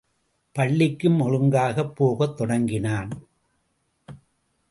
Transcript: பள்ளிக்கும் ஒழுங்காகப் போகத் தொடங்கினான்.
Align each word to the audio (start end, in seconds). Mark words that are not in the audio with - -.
பள்ளிக்கும் 0.51 1.19
ஒழுங்காகப் 1.19 1.95
போகத் 1.95 2.37
தொடங்கினான். 2.37 3.11